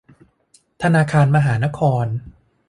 [0.81, 2.05] ธนาคารมหานคร